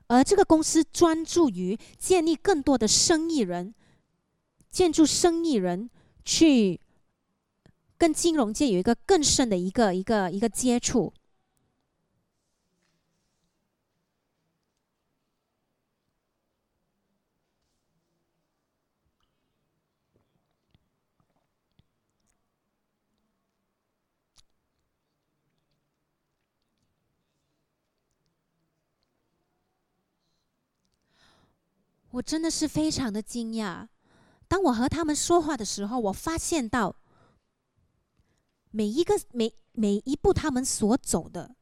[0.08, 3.74] 而这个公司专注于建立更多的生意人，
[4.68, 5.88] 建筑生意人
[6.22, 6.78] 去
[7.96, 11.14] 跟金融界有一个更深的一个一个一个接触。
[32.12, 33.88] 我真的是非常的惊讶。
[34.46, 36.94] 当我和他们说话的时候，我发现到
[38.70, 41.54] 每一个每每一步他们所走的，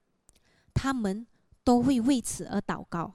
[0.75, 1.27] 他们
[1.63, 3.15] 都会为此而祷告。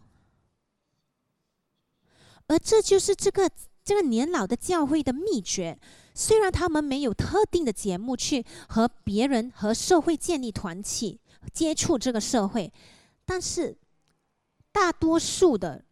[2.48, 3.50] 而这就是这个
[3.84, 5.78] 这个年老的教会的秘诀。
[6.14, 11.20] 虽然他们没有特定的节目去和别人和社会建立团契、
[11.54, 12.72] 接触这个社会，
[13.26, 13.78] 但是
[14.72, 15.85] 大多数的。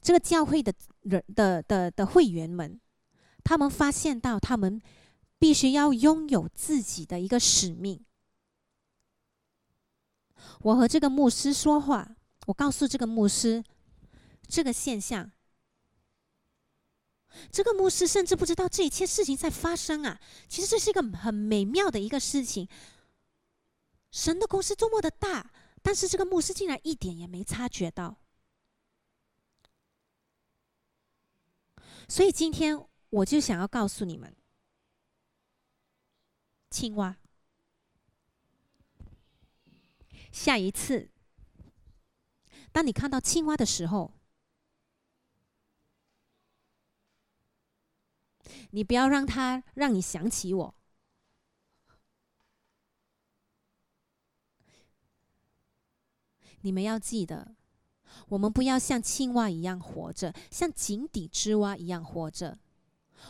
[0.00, 0.72] 这个教会的
[1.02, 2.80] 人的的的会员们，
[3.44, 4.80] 他们发现到他们
[5.38, 8.04] 必须要拥有自己的一个使命。
[10.60, 13.62] 我和这个牧师说话，我告诉这个牧师
[14.46, 15.30] 这个现象，
[17.50, 20.20] 这个牧师甚至不知道这一切事情在发生啊！
[20.48, 22.68] 其实这是一个很美妙的一个事情。
[24.10, 28.16] 神的公司多么的大，但是这个牧师竟然一点也没察觉到。
[32.08, 34.34] 所以今天我就想要告诉你们，
[36.70, 37.18] 青蛙，
[40.32, 41.10] 下一次
[42.72, 44.14] 当你看到青蛙的时候，
[48.70, 50.74] 你不要让它让你想起我。
[56.62, 57.57] 你们要记得。
[58.28, 62.58] 我们不要像青蛙一样活着，像井底之蛙一样活着。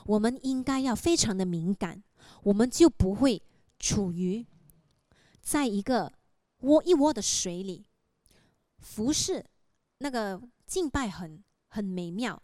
[0.04, 2.02] 我们应该要非常的敏感，
[2.42, 3.42] 我们就不会
[3.78, 4.44] 处于
[5.40, 6.12] 在一个
[6.58, 7.86] 窝一窝的水里。
[8.78, 9.44] 服饰
[9.98, 12.42] 那个敬拜很很美妙，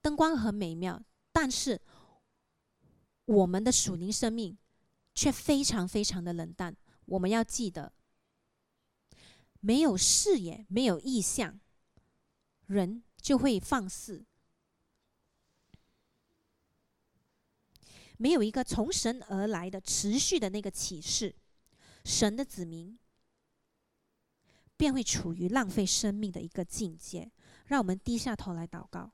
[0.00, 1.80] 灯光很美妙，但是
[3.24, 4.56] 我们的属灵生命
[5.14, 6.76] 却非常非常的冷淡。
[7.06, 7.92] 我们要记得。
[9.60, 11.58] 没有视野，没有意向，
[12.66, 14.24] 人就会放肆；
[18.16, 21.34] 没有一个从神而来的持续的那个启示，
[22.04, 22.98] 神的子民
[24.76, 27.30] 便会处于浪费生命的一个境界。
[27.66, 29.12] 让我们低下头来祷告。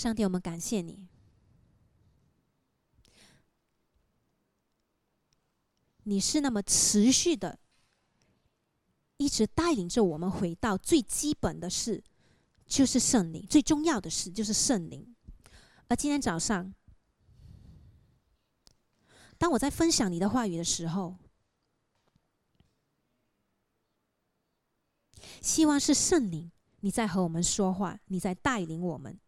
[0.00, 1.06] 上帝，我们感谢你，
[6.04, 7.58] 你是那么持续的，
[9.18, 12.02] 一直带领着我们回到最基本的事，
[12.64, 15.14] 就是圣灵；最重要的事就是圣灵。
[15.88, 16.74] 而今天早上，
[19.36, 21.18] 当我在分享你的话语的时候，
[25.42, 29.20] 希望是圣灵你在和我们说话，你在带领我们。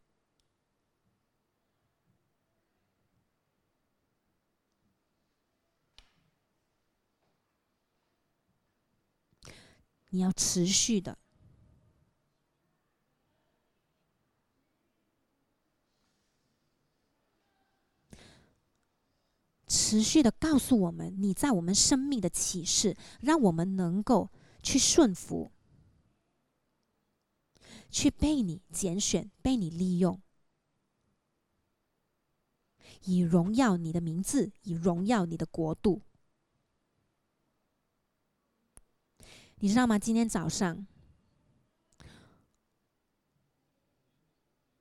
[10.12, 11.18] 你要持续的。
[19.66, 24.30] 持续的告诉我们你在我们生命的启示，让我们能够
[24.62, 25.50] 去顺服，
[27.90, 30.20] 去被你拣选，被你利用，
[33.04, 36.02] 以荣耀你的名字，以荣耀你的国度。
[39.62, 39.96] 你知道吗？
[39.96, 40.84] 今天早上，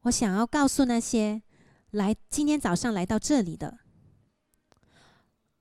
[0.01, 1.43] 我想要告诉那些
[1.91, 3.77] 来今天早上来到这里的。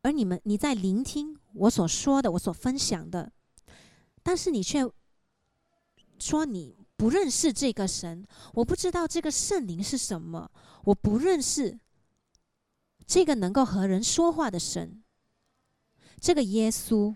[0.00, 3.30] 而你们，你在聆听我所说的，我所分享的，
[4.22, 4.90] 但是你却
[6.18, 10.50] 说你不认识这个神，我不知道这个圣灵是什么，
[10.84, 11.78] 我不认识
[13.06, 15.02] 这个能够和人说话的神，
[16.18, 17.14] 这个耶稣。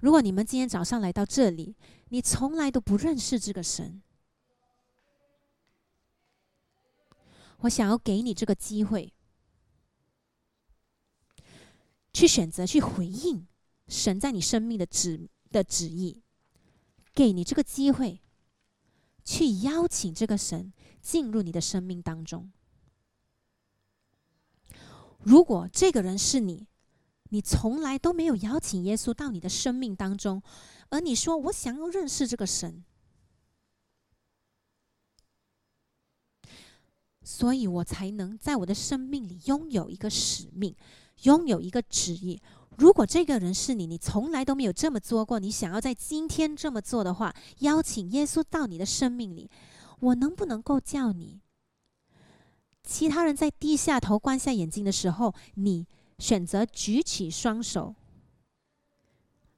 [0.00, 1.76] 如果你们今天早上来到这里，
[2.08, 4.02] 你从来都不认识这个神。
[7.58, 9.12] 我想要给你这个机会，
[12.12, 13.46] 去选择去回应
[13.88, 16.22] 神在你生命的旨的旨意，
[17.12, 18.20] 给你这个机会，
[19.24, 20.72] 去邀请这个神
[21.02, 22.52] 进入你的生命当中。
[25.18, 26.68] 如果这个人是你，
[27.30, 30.42] 你从来都没有邀请耶稣到你的生命当中，
[30.90, 32.84] 而你说我想要认识这个神。
[37.22, 40.74] 所以我才能在我的生命里拥有一个使命，
[41.24, 42.40] 拥有一个旨意。
[42.78, 49.50] 如果这个人是你，你从来都没有这么做过，你想要在今天这么做的话，邀请耶稣到你的生命里，
[50.00, 51.42] 我能不能够叫你？
[52.82, 55.86] 其他人在低下头、关下眼睛的时候，你
[56.18, 57.94] 选择举起双手，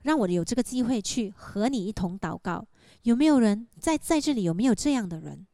[0.02, 2.66] 让我有这个机会去和你一同祷告。
[3.02, 4.42] 有没有人在在这里？
[4.42, 5.46] 有没有这样的人？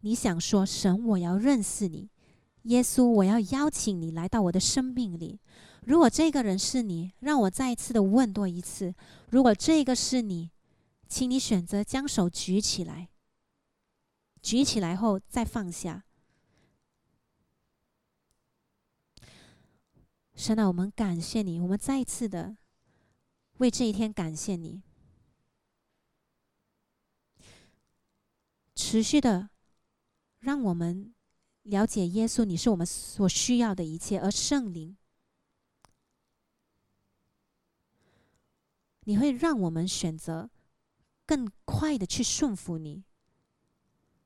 [0.00, 2.08] 你想说神，我要认识你，
[2.62, 5.38] 耶稣，我要邀请你来到我的生命里。
[5.82, 8.94] 如果这个人是你，让我再一次的问多一次：
[9.28, 10.50] 如果这个是你，
[11.06, 13.10] 请你选择将手举起来，
[14.40, 16.04] 举起来后再放下。
[20.40, 22.56] 神啊，我们感谢你，我们再一次的
[23.58, 24.80] 为这一天感谢你，
[28.74, 29.50] 持续的。
[30.38, 31.14] 让我们
[31.64, 34.96] 了解耶稣，你是我们所需要的一切，而圣灵，
[39.00, 40.48] 你会让我们选择
[41.26, 43.04] 更快的去顺服你。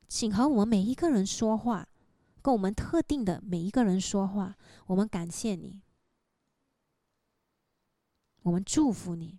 [0.07, 1.89] 请和我们每一个人说话，
[2.41, 4.57] 跟我们特定的每一个人说话。
[4.87, 5.83] 我们感谢你，
[8.45, 9.38] 我们祝福你，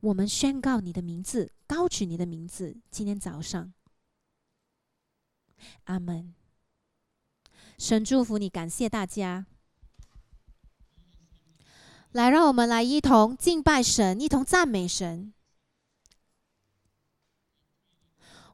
[0.00, 2.76] 我们宣告你的名字，高举你的名字。
[2.90, 3.72] 今天早上。
[5.84, 6.34] 阿门。
[7.78, 9.46] 神祝福你，感谢大家。
[12.10, 15.32] 来，让我们来一同敬拜神，一同赞美神。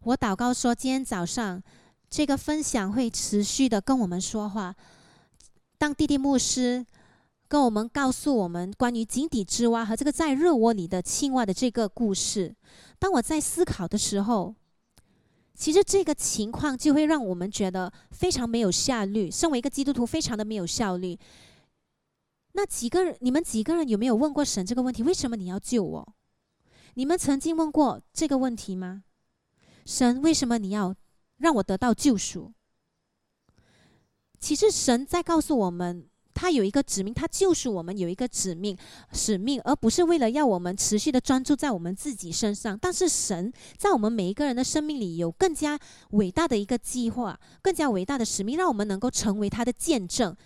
[0.02, 1.62] 我祷告说，今天早上
[2.10, 4.76] 这个分享会持续的跟我们说话。
[5.78, 6.84] 当弟弟牧师
[7.48, 12.54] 跟我们告诉我们关于井底之蛙和这个在热窝里的青蛙的这个故事，
[12.98, 14.54] 当我在思考的时候。
[15.60, 19.28] 其实这个情况就会让我们觉得非常没有效率。
[19.28, 21.18] 身为一个基督徒，非常的没有效率。
[22.52, 25.02] 那几个人，你们几个人有没有问过神这个问题？
[25.02, 26.14] 为什么你要救我？
[26.94, 29.02] 你们曾经问过这个问题吗？
[29.84, 30.94] 神，为什么你要
[31.38, 32.52] 让我得到救赎？
[34.38, 36.08] 其实神在告诉我们。
[36.40, 38.78] 他有一个指命，他就是我们有一个指命
[39.12, 42.78] 使命，而不是为了要我们持续的专注在我们自己身上。
[42.78, 45.76] 但是神在我们每一个人的生命里有更加
[46.10, 50.36] 伟大的一个计划，更加伟大的使命，让我们能够成为他的见证。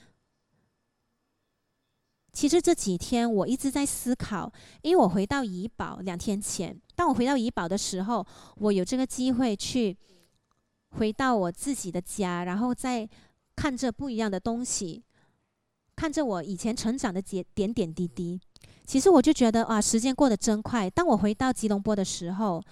[2.33, 8.27] 其实这几天我一直在思考，因为我回到怡宝两天前，当我回到怡宝的时候，
[8.57, 9.95] 我有这个机会去
[10.93, 13.07] 回到我自己的家，然后再
[13.55, 15.05] 看着不一样的东西。
[15.95, 18.41] 看着我以前成长的点点点滴滴，
[18.85, 20.91] 其实我就觉得啊，时间过得真快。
[20.91, 22.63] 当我回到吉隆坡的时候，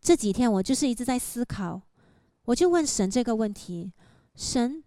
[0.00, 1.80] 这几天我就是一直在思考，
[2.46, 3.92] 我就问神这个问题：
[4.34, 4.82] 神，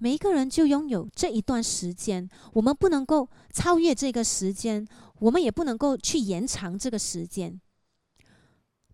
[0.00, 4.84] 每一个人就拥有这一段时间，我们不能够超越这个时间，
[5.20, 7.60] 我们也不能够去延长这个时间。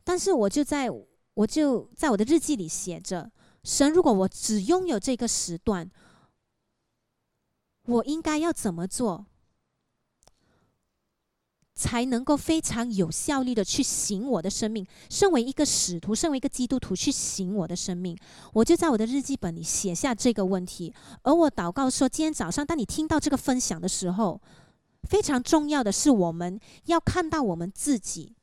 [0.04, 0.90] 但是我就在
[1.34, 3.30] 我就在我的日记里写着：
[3.64, 5.88] 神，如果我只拥有这个时段。
[7.88, 9.24] 我应该要怎么做，
[11.74, 14.86] 才能够非常有效率的去行我的生命？
[15.08, 18.14] 身为一个使徒，身为一个基督徒，去行我的生命，
[18.52, 20.92] 我就在我的日记本里写下这个问题。
[21.22, 24.38] 而我祷告说，今天早上，当你听到这个分享的时候，
[25.08, 28.34] 非常重要的是，我们要看到我们自己。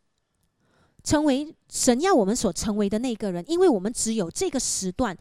[1.04, 5.16] 成为神要我们所成为的那个人，因为我们只有这个时段，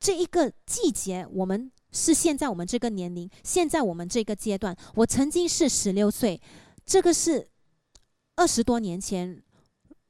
[0.00, 4.76] 这一个季节，我们是现在我们这个年龄，现在我们这个阶段。
[4.96, 6.38] 我曾经是十六岁，
[6.84, 7.48] 这个是
[8.36, 9.42] 二十多年前。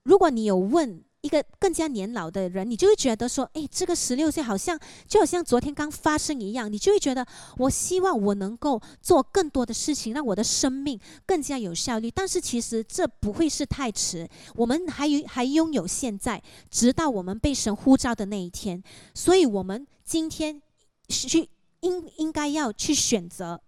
[0.03, 1.05] 如果你有问。
[1.24, 4.78] 一个更加年老的人，你就会觉得说：“哎，这个十六岁好像
[5.09, 7.26] 就好像昨天刚发生一样。”你就会觉得，
[7.57, 12.11] 我希望我能够做更多的事情，让我的生命更加有效率。
[12.11, 18.82] 但是其实这不会是太迟，我们还有还拥有现在，直到我们被神呼召的那一天。
[19.14, 20.61] 所以，我们今天
[21.09, 21.49] 去
[21.85, 23.61] 应应该要去选择，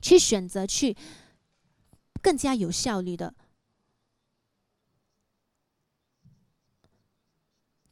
[0.00, 0.94] 去选择去
[2.20, 3.34] 更加有效率的。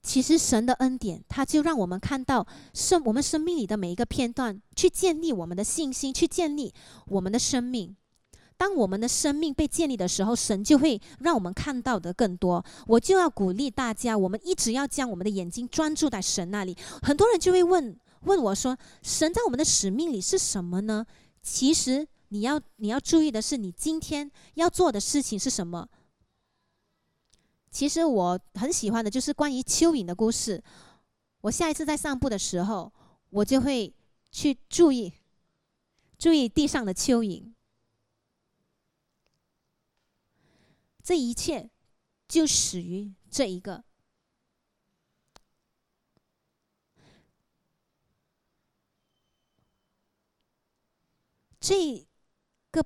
[0.03, 6.74] 其实神的恩典，他就让我们看到生我们生命里的每一个片段，去建立我们的信心，去建立
[7.07, 7.97] 我们的生命。
[8.57, 12.64] 当我们的生命被建立的时候，神就会让我们看到的更多。
[12.86, 16.76] 我就要鼓励大家，我们一直要将我们的眼睛专注在神那里。
[17.03, 21.06] 很多人就会问问我说：“神在我们的使命里是什么呢？”
[21.42, 25.88] 其实你要你要注意的是，你今天要做的事情是什么。
[27.70, 30.62] 其实我很喜欢的就是关于蚯蚓的故事。
[31.42, 32.92] 我下一次在散步的时候，
[33.30, 33.94] 我就会
[34.30, 35.14] 去注意
[36.18, 37.52] 注意地上的蚯蚓。
[41.02, 41.70] 这一切
[42.28, 43.82] 就始于这一个
[51.61, 52.08] 这
[52.70, 52.84] 个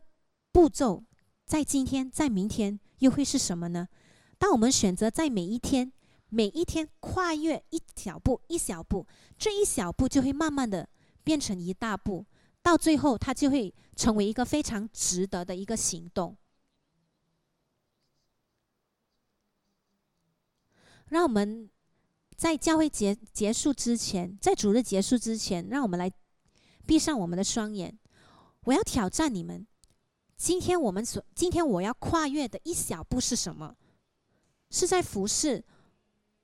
[0.50, 1.04] 步骤，
[1.46, 3.88] 在今天，在明天又会是什么呢？
[4.36, 5.92] 当我们选择在每一天、
[6.28, 9.06] 每一天跨越一小步、一小步，
[9.38, 10.88] 这一小步就会慢慢的
[11.22, 12.26] 变成一大步，
[12.62, 16.36] 到最后它就会成为一个非常值得的一个行动。
[21.10, 21.70] 让我们
[22.34, 26.10] 在教会结结束之前，在主日结束之前，让我们来
[26.84, 27.96] 闭上我们的双眼。
[28.64, 29.66] 我要挑战你们，
[30.36, 33.74] 今天我们所今天我要跨越的一小步是什么？
[34.70, 35.62] 是在服侍，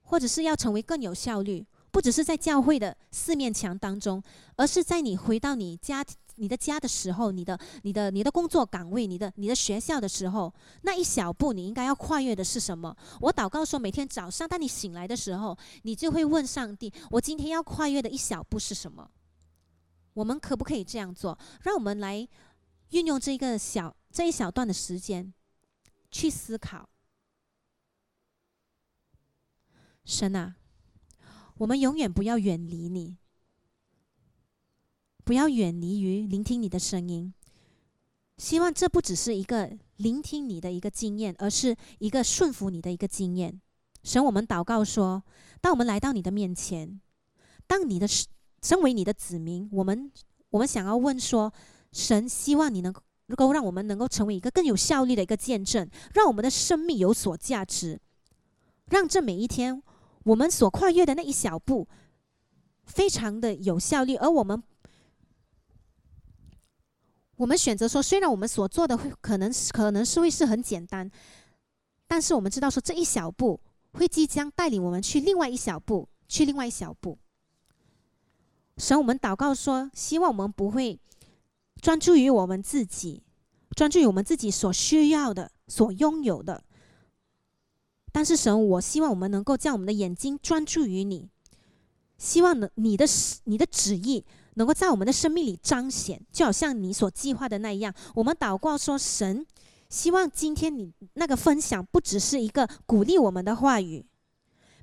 [0.02, 4.22] 或者是要成为更有效率，不只是在教会的四面墙当中，
[4.56, 6.04] 而是在你回到你家、
[6.36, 10.52] 你的家的时候，你的、你的、你的工作岗位、你的、你的学校的时候，
[10.82, 12.94] 那一小步你应该要跨越的是什么？
[13.20, 19.10] 我祷告说，每天早上当你醒来的时候，你就会问上帝：我今天要跨越的一小步是什么？
[20.14, 21.38] 我们可不可以这样做？
[21.62, 22.28] 让我们来
[22.90, 25.32] 运用这个小这一小段的时间
[26.10, 26.88] 去思考。
[30.04, 30.56] 神啊，
[31.58, 33.16] 我们永远不要远离你，
[35.24, 37.32] 不要远离于聆听你的声音。
[38.36, 43.60] 希望这不只是一个聆听你的一个经验，而是一个顺服你的一个经验。
[44.02, 45.22] 神，我们祷告说，
[45.60, 47.00] 当我们来到你的面前，
[47.66, 48.08] 当你的
[48.62, 50.10] 身为你的子民，我们
[50.50, 51.52] 我们想要问说，
[51.92, 52.92] 神希望你能
[53.36, 58.00] 够让我们能够成为一个更有效率的一个见证，让我们的生命有所价值，
[58.86, 59.82] 让这每一天。
[60.24, 61.88] 我们所跨越的那一小步，
[62.84, 64.16] 非常的有效率。
[64.16, 64.62] 而我们，
[67.36, 71.10] 我们选择说，虽然我们所做的会可能可能是会是很简单，
[72.06, 73.58] 但是我们知道说，这一小步
[73.92, 77.18] 会即将带领我们去另外一小步，去另外一小步。
[78.80, 80.98] 神，我们祷告说，希望我们不会
[81.82, 83.22] 专注于我们自己，
[83.76, 86.64] 专注于我们自己所需要的、所拥有的。
[88.10, 91.28] 但是神，我希望我们能够将我们的眼睛专注于你，
[92.16, 93.04] 希望能你的
[93.44, 94.24] 你的旨意
[94.54, 97.94] 能够在我们的生命里彰显，就好像你所计划的那样。
[98.14, 99.46] 我们祷告说，神，
[99.90, 104.06] 希望今天你那个分享不只是一个鼓励我们的话语，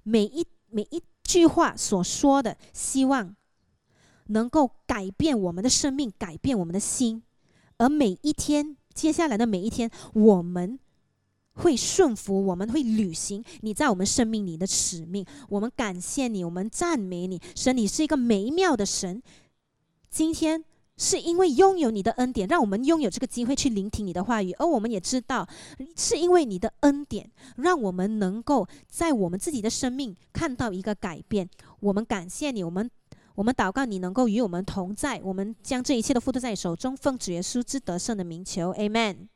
[0.04, 3.36] 每一每一句话所说的，希望
[4.28, 7.24] 能够改变我们的生命，改变我们的心，
[7.78, 10.80] 而每一天接下来的每一天，我们。
[11.60, 15.26] 会顺服，我们会履行你在我们生命里的使命。
[15.50, 19.24] 我们感谢你，我们赞美你，神，你是一个美妙的神。
[20.12, 20.64] 今天
[20.98, 25.50] 是因为拥有你的恩典，让我们拥有这个机会去聆听你的话语，而我们也知道，
[25.96, 31.50] 是因为你的恩典，让我们能够在我们自己的生命看到一个改变。
[31.80, 32.88] 我们感谢你，我们
[33.38, 39.28] 我们祷告你能够与我们同在，我们将这一切都付托在你手中，奉主耶稣之得胜的名求，Amen。